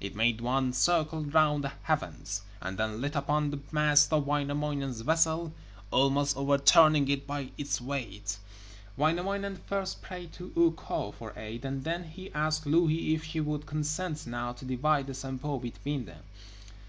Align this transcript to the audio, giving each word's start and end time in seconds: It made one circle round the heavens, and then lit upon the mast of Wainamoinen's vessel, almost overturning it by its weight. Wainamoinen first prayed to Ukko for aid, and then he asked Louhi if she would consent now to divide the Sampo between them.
It 0.00 0.16
made 0.16 0.40
one 0.40 0.72
circle 0.72 1.22
round 1.22 1.62
the 1.62 1.70
heavens, 1.84 2.42
and 2.60 2.76
then 2.76 3.00
lit 3.00 3.14
upon 3.14 3.50
the 3.52 3.60
mast 3.70 4.12
of 4.12 4.26
Wainamoinen's 4.26 5.02
vessel, 5.02 5.52
almost 5.92 6.36
overturning 6.36 7.06
it 7.08 7.24
by 7.24 7.52
its 7.56 7.80
weight. 7.80 8.36
Wainamoinen 8.96 9.60
first 9.68 10.02
prayed 10.02 10.32
to 10.32 10.50
Ukko 10.56 11.12
for 11.12 11.32
aid, 11.36 11.64
and 11.64 11.84
then 11.84 12.02
he 12.02 12.32
asked 12.32 12.66
Louhi 12.66 13.14
if 13.14 13.22
she 13.22 13.38
would 13.40 13.66
consent 13.66 14.26
now 14.26 14.52
to 14.54 14.64
divide 14.64 15.06
the 15.06 15.14
Sampo 15.14 15.60
between 15.60 16.04
them. 16.06 16.24